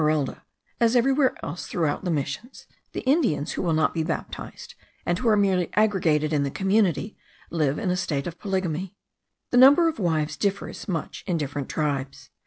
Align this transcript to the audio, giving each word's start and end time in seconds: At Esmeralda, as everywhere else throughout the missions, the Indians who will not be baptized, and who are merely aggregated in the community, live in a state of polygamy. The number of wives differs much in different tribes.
At 0.01 0.05
Esmeralda, 0.05 0.43
as 0.79 0.95
everywhere 0.95 1.45
else 1.45 1.67
throughout 1.67 2.03
the 2.05 2.09
missions, 2.09 2.65
the 2.91 3.01
Indians 3.01 3.51
who 3.51 3.61
will 3.61 3.71
not 3.75 3.93
be 3.93 4.01
baptized, 4.01 4.73
and 5.05 5.19
who 5.19 5.27
are 5.29 5.37
merely 5.37 5.69
aggregated 5.73 6.33
in 6.33 6.41
the 6.41 6.49
community, 6.49 7.15
live 7.51 7.77
in 7.77 7.91
a 7.91 7.95
state 7.95 8.25
of 8.25 8.39
polygamy. 8.39 8.95
The 9.51 9.57
number 9.57 9.87
of 9.87 9.99
wives 9.99 10.37
differs 10.37 10.87
much 10.87 11.23
in 11.27 11.37
different 11.37 11.69
tribes. 11.69 12.31